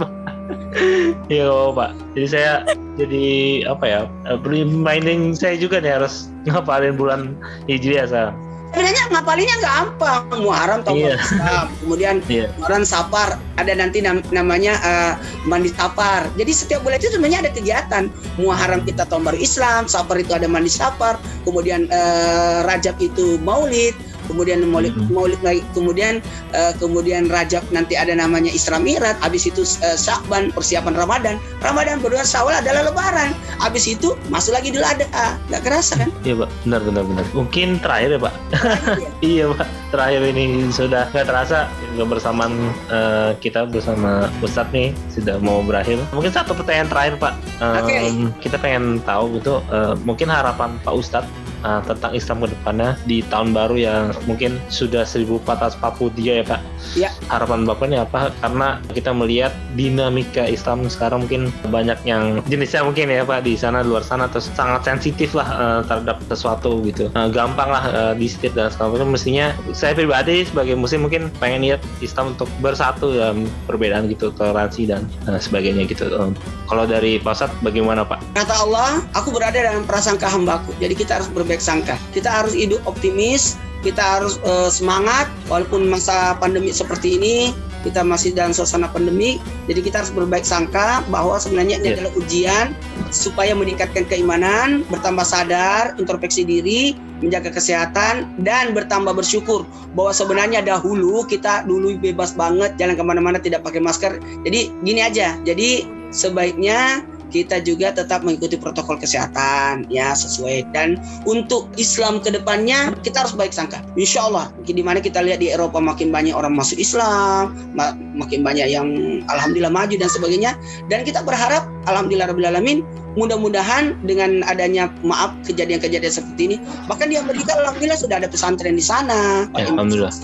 [1.31, 1.91] Iya, Pak.
[2.13, 2.53] Jadi saya
[3.01, 3.27] jadi
[3.65, 4.01] apa ya?
[4.29, 7.21] eh, Reminding saya juga nih harus ngapalin bulan
[7.65, 8.29] Hijriah saya.
[8.75, 10.23] Sebenarnya ngapalinnya gampang.
[10.35, 11.15] Muharram tahun Iya.
[11.15, 11.65] Islam.
[11.79, 12.15] Kemudian.
[12.59, 15.13] Muharram Safar ada nanti nam- namanya eh,
[15.47, 16.27] mandi Safar.
[16.35, 18.11] Jadi setiap bulan itu sebenarnya ada kegiatan.
[18.35, 21.15] Muharram kita tahun baru Islam, Safar itu ada mandi Safar,
[21.47, 23.95] kemudian eh, Rajab itu Maulid,
[24.27, 24.95] kemudian Maulid.
[25.11, 26.21] Maulid lagi, kemudian
[26.53, 32.01] eh, kemudian Rajab nanti ada namanya Isra Mi'raj, habis itu eh, Syakban persiapan Ramadan, Ramadan
[32.01, 36.11] berdua Syawal adalah Lebaran, habis itu masuk lagi Idul Adha, nggak kerasa kan?
[36.27, 36.51] Iya, Pak.
[36.65, 37.25] Benar, benar, benar.
[37.37, 38.35] Mungkin terakhir ya, Pak.
[39.35, 39.69] iya, Pak.
[39.95, 41.59] Terakhir ini sudah nggak terasa
[41.95, 42.53] kebersamaan
[42.91, 46.01] eh, kita bersama Ustadz nih sudah mau berakhir.
[46.17, 47.35] Mungkin satu pertanyaan terakhir, Pak.
[47.63, 52.91] Em, Kita pengen tahu gitu, eh, mungkin harapan Pak Ustadz eh, tentang Islam ke depannya
[53.09, 56.61] di tahun baru yang mungkin sudah 1443 ya Pak.
[56.95, 57.11] Ya.
[57.33, 58.29] Harapan Bapaknya apa?
[58.45, 63.81] Karena kita melihat dinamika Islam sekarang mungkin banyak yang jenisnya mungkin ya Pak di sana
[63.81, 67.09] luar sana terus sangat sensitif lah eh, terhadap sesuatu gitu.
[67.11, 69.17] Eh, gampang lah eh, disetir dan segala macam.
[69.17, 74.91] Mestinya saya pribadi sebagai muslim mungkin pengen lihat Islam untuk bersatu dalam perbedaan gitu, toleransi
[74.91, 76.07] dan eh, sebagainya gitu.
[76.11, 76.31] Eh,
[76.69, 78.21] kalau dari Pak Ustadz bagaimana Pak?
[78.37, 80.75] Kata Allah, aku berada dalam prasangka hambaku.
[80.81, 81.95] Jadi kita harus berbaik sangka.
[82.11, 83.55] Kita harus hidup optimis.
[83.87, 87.37] Kita harus eh, semangat walaupun masa pandemi seperti ini.
[87.85, 89.37] Kita masih dalam suasana pandemi.
[89.69, 91.95] Jadi kita harus berbaik sangka bahwa sebenarnya ini Iya.
[92.01, 92.67] adalah ujian
[93.13, 101.29] supaya meningkatkan keimanan, bertambah sadar, introspeksi diri, menjaga kesehatan dan bertambah bersyukur bahwa sebenarnya dahulu
[101.29, 104.17] kita dulu bebas banget jalan ke mana-mana tidak pakai masker.
[104.49, 105.37] Jadi gini aja.
[105.45, 110.71] Jadi sebaiknya kita juga tetap mengikuti protokol kesehatan ya sesuai.
[110.71, 113.83] Dan untuk Islam ke depannya kita harus baik sangka.
[113.99, 118.47] Insya Allah di mana kita lihat di Eropa makin banyak orang masuk Islam ma- makin
[118.47, 118.87] banyak yang
[119.27, 120.55] Alhamdulillah maju dan sebagainya.
[120.87, 122.79] Dan kita berharap Alhamdulillah Rabbil Alamin
[123.15, 128.85] mudah-mudahan dengan adanya maaf kejadian-kejadian seperti ini bahkan di Amerika Alhamdulillah sudah ada pesantren di
[128.85, 129.47] sana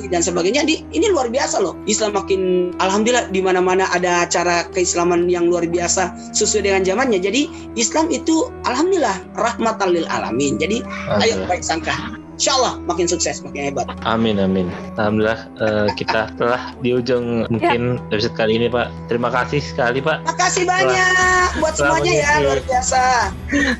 [0.04, 0.62] Ya, dan sebagainya.
[0.66, 1.78] Di ini luar biasa loh.
[1.88, 7.22] Islam makin Alhamdulillah di mana-mana ada acara keislaman yang luar biasa sesuai dengan zamannya.
[7.22, 7.48] Jadi
[7.78, 10.58] Islam itu Alhamdulillah rahmatan lil alamin.
[10.58, 10.82] Jadi
[11.22, 14.72] ayo baik sangka Insya Allah makin sukses makin hebat Amin amin.
[14.96, 18.88] Alhamdulillah eh, kita telah di ujung mungkin episode kali ini Pak.
[19.12, 22.40] Terima kasih sekali Pak makasih banyak buat Telah semuanya ya mengisi.
[22.48, 23.02] luar biasa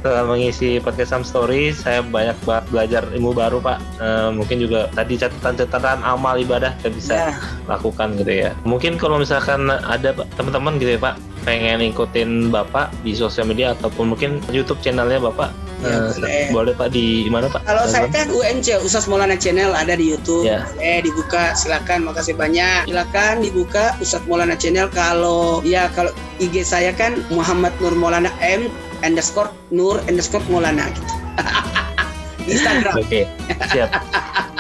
[0.05, 1.73] telah mengisi podcast Sam Story.
[1.73, 3.81] Saya banyak banget belajar ilmu baru Pak.
[3.97, 7.33] Eh, mungkin juga tadi catatan-catatan amal ibadah kita bisa ya
[7.65, 8.53] lakukan gitu ya.
[8.69, 14.13] Mungkin kalau misalkan ada teman-teman gitu ya Pak pengen ikutin Bapak di sosial media ataupun
[14.13, 15.51] mungkin YouTube channelnya Bapak
[15.81, 16.45] Ya, eh, boleh.
[16.53, 17.65] boleh Pak di mana Pak?
[17.65, 20.45] Kalau saya kan UMC Ustaz Maulana Channel ada di YouTube.
[20.45, 20.69] Ya.
[20.77, 22.85] Eh dibuka silakan makasih banyak.
[22.85, 28.69] Silakan dibuka Ustaz Maulana Channel kalau ya kalau IG saya kan Muhammad Nur Maulana M
[29.01, 31.15] underscore Nur underscore Maulana gitu.
[32.53, 33.01] Instagram.
[33.01, 33.25] Oke,
[33.73, 33.89] siap.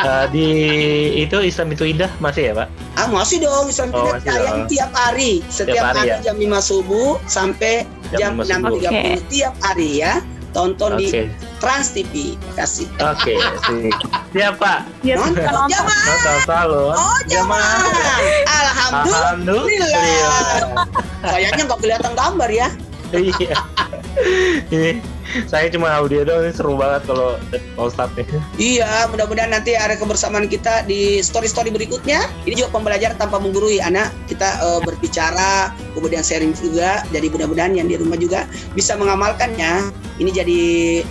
[0.01, 0.47] Eh, di
[1.21, 2.69] itu Islam itu indah masih ya Pak?
[3.01, 4.69] Ah masih dong Islam Oh, kita masih tayang dong.
[4.69, 5.33] tiap hari.
[5.49, 6.17] Setiap hari hari, ya?
[6.21, 8.79] jam 5 subuh sampai Jam jam, 5 subuh.
[9.25, 10.15] 6.30 tiap hari ya.
[10.51, 11.23] Tonton di Oke,
[11.57, 12.35] Trans TV.
[12.53, 12.91] Kasih.
[12.99, 13.95] oke, sip.
[14.35, 14.79] siap Pak.
[15.01, 15.71] Ya, Nonton nonton.
[15.71, 16.05] jamaah.
[16.05, 16.83] Nonton selalu.
[16.91, 17.81] Oh jamaah.
[18.45, 19.23] Alhamdulillah.
[19.31, 20.85] Alhamdulillah.
[21.23, 22.69] Kayaknya nggak kelihatan gambar ya.
[23.11, 23.55] Iya.
[25.47, 28.27] Saya cuma audio doang ini seru banget kalau Pak Ustadz nih.
[28.59, 32.27] Iya, mudah-mudahan nanti ada kebersamaan kita di story-story berikutnya.
[32.47, 34.11] Ini juga pembelajaran tanpa menggurui anak.
[34.27, 37.07] Kita eh, berbicara, kemudian sharing juga.
[37.15, 40.10] Jadi mudah-mudahan yang di rumah juga bisa mengamalkannya.
[40.21, 40.61] Ini jadi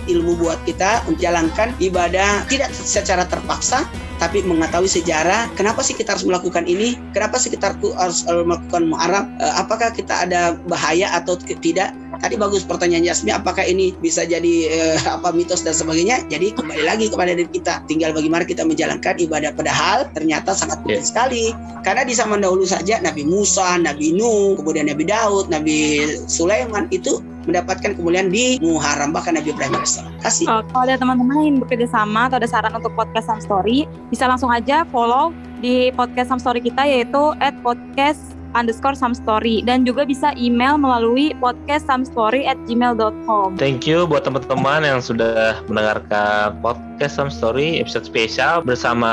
[0.06, 3.82] ilmu buat kita untuk jalankan ibadah tidak secara terpaksa,
[4.22, 5.50] tapi mengetahui sejarah.
[5.58, 6.94] Kenapa sih kita harus melakukan ini?
[7.10, 9.34] Kenapa sih kita harus eh, melakukan muharram?
[9.42, 11.90] Eh, apakah kita ada bahaya atau tidak?
[12.20, 16.28] Tadi bagus pertanyaan Yasmi, apakah ini bisa jadi eh, apa mitos dan sebagainya?
[16.28, 17.82] Jadi kembali lagi kepada diri kita.
[17.88, 21.44] Tinggal bagaimana kita menjalankan ibadah padahal ternyata sangat penting sekali.
[21.80, 27.24] Karena di zaman dahulu saja Nabi Musa, Nabi Nuh, kemudian Nabi Daud, Nabi Sulaiman itu
[27.50, 30.14] mendapatkan kemuliaan di Muharram bahkan Nabi Ibrahim alaihissalam.
[30.22, 30.46] Kasih.
[30.48, 34.30] Oh, kalau ada teman-teman yang bekerja sama atau ada saran untuk podcast Sam Story, bisa
[34.30, 39.86] langsung aja follow di podcast Sam Story kita yaitu at podcast underscore Sam Story dan
[39.86, 43.56] juga bisa email melalui podcast samstory at gmail.com.
[43.56, 49.10] Thank you buat teman-teman yang sudah mendengarkan podcast Some Story episode spesial bersama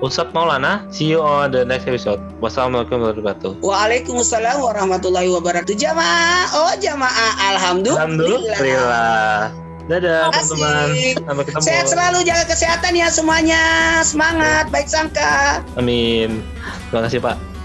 [0.00, 0.86] Ustadz Maulana.
[0.88, 2.18] See you on the next episode.
[2.38, 3.52] Wassalamualaikum warahmatullahi wabarakatuh.
[3.62, 5.74] Waalaikumsalam warahmatullahi wabarakatuh.
[5.76, 8.56] Jamaah, oh jamaah, alhamdulillah.
[8.56, 9.52] Alhamdulillah.
[9.86, 10.86] Dadah teman-teman.
[11.14, 11.62] Sampai ketemu.
[11.62, 13.62] Sehat selalu, jaga kesehatan ya semuanya.
[14.02, 15.62] Semangat, baik sangka.
[15.78, 16.42] Amin.
[16.90, 17.55] Terima kasih Pak.